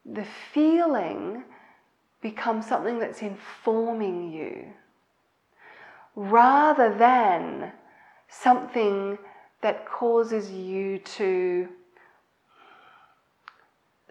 The 0.04 0.26
feeling 0.52 1.44
becomes 2.20 2.66
something 2.66 2.98
that's 2.98 3.22
informing 3.22 4.32
you 4.32 4.66
rather 6.16 6.92
than 6.96 7.72
something 8.28 9.16
that 9.62 9.86
causes 9.86 10.50
you 10.50 10.98
to 10.98 11.68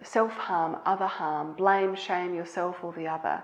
self 0.04 0.32
harm, 0.32 0.76
other 0.84 1.06
harm, 1.06 1.54
blame, 1.54 1.96
shame 1.96 2.34
yourself 2.34 2.82
or 2.82 2.92
the 2.92 3.08
other. 3.08 3.42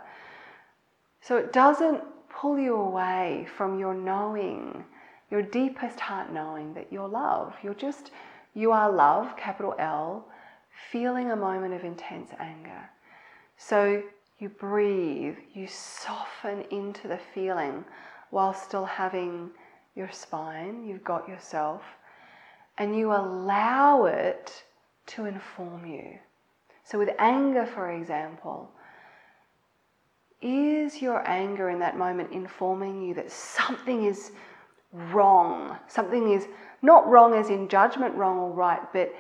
So 1.20 1.36
it 1.36 1.53
doesn't 1.53 2.03
pull 2.28 2.58
you 2.58 2.77
away 2.77 3.47
from 3.56 3.78
your 3.78 3.94
knowing, 3.94 4.84
your 5.31 5.42
deepest 5.42 6.00
heart 6.00 6.33
knowing 6.33 6.75
that 6.75 6.92
you're 6.92 7.08
love. 7.08 7.55
You're 7.62 7.75
just, 7.75 8.11
you 8.55 8.72
are 8.72 8.91
love, 8.91 9.36
capital 9.36 9.75
L, 9.78 10.27
feeling 10.91 11.31
a 11.31 11.36
moment 11.36 11.75
of 11.75 11.84
intense 11.84 12.31
anger. 12.38 12.88
So 13.56 14.03
you 14.38 14.48
breathe, 14.48 15.36
you 15.53 15.66
soften 15.66 16.64
into 16.70 17.08
the 17.08 17.20
feeling 17.34 17.84
while 18.31 18.55
still 18.55 18.86
having 18.86 19.50
your 19.94 20.11
spine, 20.11 20.86
you've 20.86 21.05
got 21.05 21.28
yourself, 21.28 21.83
and 22.78 22.97
you 22.97 23.12
allow 23.12 24.05
it 24.06 24.64
to 25.06 25.27
inform 25.27 25.84
you. 25.84 26.19
So, 26.91 26.99
with 26.99 27.11
anger, 27.21 27.67
for 27.67 27.93
example, 27.93 28.69
is 30.43 31.01
your 31.01 31.23
anger 31.29 31.71
in 31.71 31.79
that 31.79 31.97
moment 31.97 32.33
informing 32.33 33.01
you 33.01 33.15
that 33.15 33.31
something 33.31 34.07
is 34.07 34.33
wrong? 34.93 35.79
Something 35.87 36.33
is 36.33 36.49
not 36.83 37.07
wrong 37.07 37.35
as 37.35 37.49
in 37.49 37.69
judgment, 37.69 38.17
wrong 38.17 38.39
or 38.39 38.51
right, 38.51 38.81
but 38.93 39.15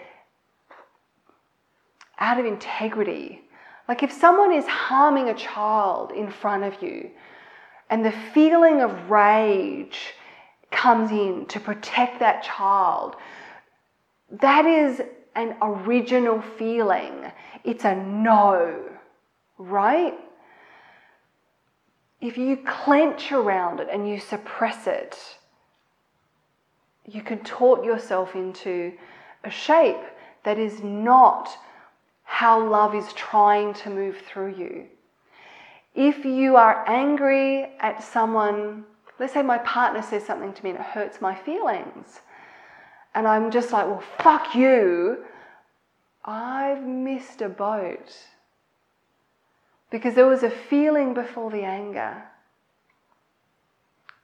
out 2.18 2.40
of 2.40 2.44
integrity. 2.44 3.42
Like 3.86 4.02
if 4.02 4.10
someone 4.10 4.52
is 4.52 4.66
harming 4.66 5.28
a 5.28 5.34
child 5.34 6.10
in 6.10 6.28
front 6.28 6.64
of 6.64 6.82
you, 6.82 7.08
and 7.88 8.04
the 8.04 8.14
feeling 8.34 8.80
of 8.80 9.10
rage 9.10 10.14
comes 10.72 11.12
in 11.12 11.46
to 11.46 11.60
protect 11.60 12.18
that 12.18 12.42
child, 12.42 13.14
that 14.28 14.64
is 14.66 15.02
an 15.34 15.56
original 15.62 16.42
feeling. 16.58 17.30
It's 17.64 17.84
a 17.84 17.94
no, 17.94 18.90
right? 19.58 20.18
If 22.20 22.36
you 22.36 22.58
clench 22.58 23.32
around 23.32 23.80
it 23.80 23.88
and 23.90 24.08
you 24.08 24.18
suppress 24.18 24.86
it, 24.86 25.16
you 27.06 27.22
can 27.22 27.38
tort 27.40 27.84
yourself 27.84 28.34
into 28.34 28.92
a 29.44 29.50
shape 29.50 30.02
that 30.44 30.58
is 30.58 30.82
not 30.82 31.48
how 32.24 32.64
love 32.64 32.94
is 32.94 33.12
trying 33.14 33.74
to 33.74 33.90
move 33.90 34.18
through 34.18 34.54
you. 34.54 34.86
If 35.94 36.24
you 36.24 36.56
are 36.56 36.84
angry 36.88 37.72
at 37.80 38.02
someone, 38.02 38.84
let's 39.18 39.32
say 39.32 39.42
my 39.42 39.58
partner 39.58 40.02
says 40.02 40.24
something 40.24 40.52
to 40.52 40.64
me 40.64 40.70
and 40.70 40.78
it 40.78 40.84
hurts 40.84 41.20
my 41.20 41.34
feelings, 41.34 42.20
and 43.14 43.26
I'm 43.26 43.50
just 43.50 43.72
like, 43.72 43.86
well, 43.86 44.02
fuck 44.18 44.54
you, 44.54 45.24
I've 46.24 46.82
missed 46.82 47.40
a 47.42 47.48
boat. 47.48 48.14
Because 49.90 50.14
there 50.14 50.26
was 50.26 50.42
a 50.42 50.50
feeling 50.50 51.14
before 51.14 51.50
the 51.50 51.62
anger. 51.62 52.22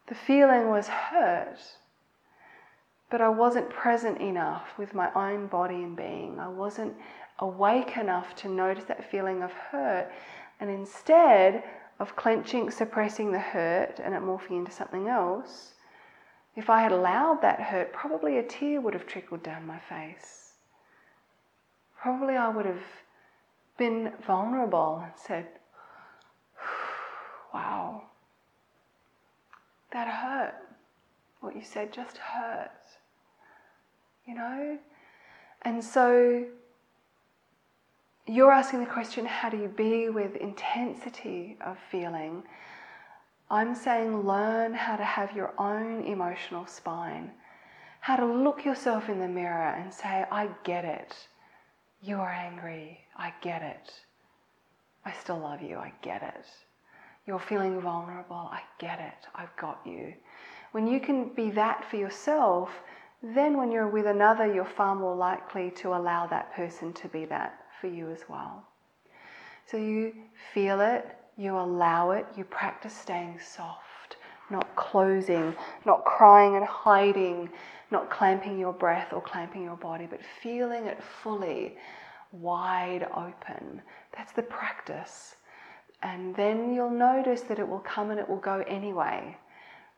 The 0.07 0.15
feeling 0.15 0.69
was 0.69 0.87
hurt, 0.87 1.59
but 3.11 3.21
I 3.21 3.29
wasn't 3.29 3.71
present 3.71 4.21
enough 4.21 4.79
with 4.79 4.95
my 4.95 5.11
own 5.15 5.49
body 5.49 5.83
and 5.83 5.97
being. 5.97 6.39
I 6.39 6.49
wasn't 6.49 6.95
awake 7.41 7.97
enough 7.97 8.37
to 8.37 8.49
notice 8.49 8.85
that 8.85 9.11
feeling 9.11 9.43
of 9.43 9.53
hurt 9.53 10.11
and 10.61 10.71
instead 10.71 11.65
of 11.99 12.15
clenching, 12.17 12.71
suppressing 12.71 13.33
the 13.33 13.39
hurt 13.39 14.01
and 14.03 14.15
it 14.15 14.23
morphing 14.23 14.59
into 14.59 14.71
something 14.71 15.09
else, 15.09 15.75
if 16.57 16.71
I 16.71 16.81
had 16.81 16.91
allowed 16.91 17.43
that 17.43 17.61
hurt, 17.61 17.93
probably 17.93 18.39
a 18.39 18.43
tear 18.43 18.81
would 18.81 18.95
have 18.95 19.07
trickled 19.07 19.43
down 19.43 19.67
my 19.67 19.79
face. 19.79 20.55
Probably 22.01 22.35
I 22.35 22.49
would 22.49 22.67
have 22.67 22.83
been 23.77 24.13
vulnerable 24.27 25.03
and 25.05 25.13
said, 25.17 25.47
Wow, 27.53 28.03
that 29.93 30.09
hurt. 30.09 30.55
What 31.41 31.55
you 31.55 31.63
said 31.63 31.93
just 31.93 32.17
hurt. 32.19 32.71
You 34.27 34.35
know? 34.35 34.79
And 35.63 35.83
so 35.83 36.45
you're 38.27 38.53
asking 38.53 38.81
the 38.81 38.87
question 38.87 39.25
how 39.25 39.49
do 39.51 39.57
you 39.57 39.69
be 39.69 40.09
with 40.09 40.37
intensity 40.37 41.57
of 41.65 41.79
feeling? 41.91 42.43
I'm 43.51 43.75
saying 43.75 44.27
learn 44.27 44.75
how 44.75 44.97
to 44.97 45.05
have 45.05 45.37
your 45.37 45.53
own 45.59 46.03
emotional 46.03 46.67
spine, 46.67 47.31
how 48.01 48.17
to 48.17 48.27
look 48.27 48.65
yourself 48.65 49.09
in 49.09 49.21
the 49.21 49.29
mirror 49.29 49.75
and 49.75 49.93
say, 49.93 50.25
I 50.31 50.49
get 50.65 50.85
it. 50.85 51.15
You 52.03 52.17
are 52.17 52.33
angry. 52.33 53.01
I 53.17 53.33
get 53.41 53.63
it. 53.63 53.93
I 55.05 55.13
still 55.13 55.39
love 55.39 55.63
you. 55.63 55.77
I 55.77 55.93
get 56.03 56.23
it. 56.23 56.47
You're 57.27 57.39
feeling 57.39 57.81
vulnerable. 57.81 58.49
I 58.53 58.63
get 58.79 58.99
it. 58.99 59.29
I've 59.35 59.57
got 59.57 59.81
you. 59.85 60.13
When 60.73 60.87
you 60.87 61.01
can 61.01 61.29
be 61.29 61.51
that 61.51 61.89
for 61.89 61.97
yourself, 61.97 62.71
then 63.23 63.57
when 63.57 63.71
you're 63.71 63.89
with 63.89 64.07
another, 64.07 64.53
you're 64.53 64.65
far 64.65 64.95
more 64.95 65.15
likely 65.15 65.71
to 65.83 65.95
allow 65.95 66.27
that 66.27 66.53
person 66.55 66.93
to 66.95 67.09
be 67.09 67.25
that 67.27 67.61
for 67.81 67.87
you 67.87 68.11
as 68.11 68.25
well. 68.29 68.67
So 69.67 69.77
you 69.77 70.13
feel 70.53 70.81
it, 70.81 71.17
you 71.37 71.59
allow 71.59 72.13
it, 72.13 72.27
you 72.37 72.45
practice 72.45 72.97
staying 72.97 73.39
soft, 73.41 74.17
not 74.51 74.75
closing, 74.77 75.55
not 75.85 76.05
crying 76.05 76.57
and 76.57 76.65
hiding, 76.65 77.51
not 77.91 78.11
clamping 78.11 78.59
your 78.59 78.73
breath 78.73 79.13
or 79.13 79.21
clamping 79.21 79.63
your 79.63 79.77
body, 79.77 80.07
but 80.09 80.21
feeling 80.43 80.87
it 80.87 81.03
fully, 81.03 81.77
wide 82.33 83.07
open. 83.15 83.83
That's 84.17 84.33
the 84.33 84.43
practice. 84.43 85.37
And 86.03 86.35
then 86.35 86.75
you'll 86.75 86.91
notice 86.91 87.43
that 87.43 87.59
it 87.59 87.69
will 87.69 87.81
come 87.81 88.11
and 88.11 88.21
it 88.21 88.29
will 88.29 88.37
go 88.37 88.65
anyway 88.67 89.37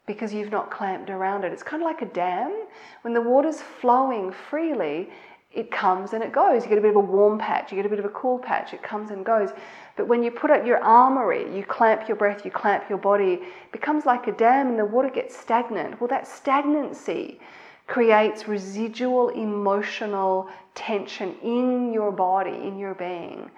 because 0.07 0.33
you've 0.33 0.51
not 0.51 0.71
clamped 0.71 1.11
around 1.11 1.45
it. 1.45 1.53
It's 1.53 1.63
kind 1.63 1.83
of 1.83 1.87
like 1.87 2.03
a 2.03 2.13
dam. 2.13 2.67
When 3.03 3.15
the 3.15 3.21
water's 3.21 3.61
flowing 3.61 4.33
freely, 4.33 5.11
it 5.53 5.71
comes 5.71 6.13
and 6.13 6.23
it 6.23 6.33
goes. 6.33 6.63
You 6.63 6.69
get 6.69 6.79
a 6.79 6.83
bit 6.83 6.91
of 6.91 6.97
a 6.97 7.01
warm 7.01 7.39
patch, 7.39 7.73
you 7.73 7.77
get 7.77 7.87
a 7.87 7.89
bit 7.89 7.99
of 7.99 8.05
a 8.05 8.11
cool 8.11 8.39
patch, 8.39 8.75
it 8.75 8.83
comes 8.83 9.11
and 9.11 9.25
goes. 9.25 9.51
But 9.97 10.07
when 10.07 10.23
you 10.23 10.31
put 10.31 10.51
up 10.51 10.67
your 10.67 10.79
armory, 10.79 11.55
you 11.57 11.65
clamp 11.65 12.07
your 12.07 12.17
breath, 12.17 12.45
you 12.45 12.51
clamp 12.51 12.89
your 12.89 12.99
body, 12.99 13.35
it 13.35 13.73
becomes 13.73 14.05
like 14.05 14.27
a 14.27 14.33
dam 14.33 14.69
and 14.69 14.79
the 14.79 14.85
water 14.85 15.11
gets 15.11 15.37
stagnant. 15.37 16.01
Well, 16.01 16.09
that 16.09 16.29
stagnancy 16.29 17.41
creates 17.87 18.47
residual 18.47 19.31
emotional 19.31 20.49
tension 20.75 21.35
in 21.43 21.93
your 21.93 22.13
body, 22.13 22.55
in 22.55 22.79
your 22.79 22.95
being. 22.95 23.51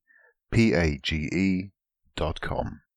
P 0.50 0.74
A 0.74 0.98
G 0.98 1.30
E 1.32 1.72
dot 2.14 2.42
com. 2.42 2.81